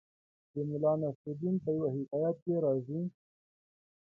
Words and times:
د 0.53 0.55
ملا 0.69 0.93
نصرالدین 1.01 1.55
په 1.63 1.69
یوه 1.77 1.89
حکایت 1.95 2.37
کې 2.43 2.53
راځي 2.65 3.01